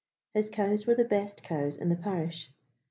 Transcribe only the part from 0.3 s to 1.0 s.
His cows were